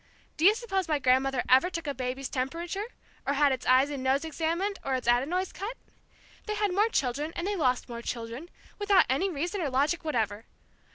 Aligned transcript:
Do 0.35 0.45
you 0.45 0.55
suppose 0.55 0.87
my 0.87 0.97
grandmother 0.97 1.43
ever 1.47 1.69
took 1.69 1.85
a 1.85 1.93
baby's 1.93 2.27
temperature, 2.27 2.85
or 3.23 3.35
had 3.35 3.51
its 3.51 3.67
eyes 3.67 3.91
and 3.91 4.01
nose 4.01 4.25
examined, 4.25 4.79
or 4.83 4.95
its 4.95 5.07
adenoids 5.07 5.53
cut? 5.53 5.77
They 6.47 6.55
had 6.55 6.73
more 6.73 6.89
children, 6.89 7.31
and 7.35 7.45
they 7.45 7.55
lost 7.55 7.87
more 7.87 8.01
children, 8.01 8.49
without 8.79 9.05
any 9.11 9.29
reason 9.29 9.61
or 9.61 9.69
logic 9.69 10.03
whatever. 10.03 10.45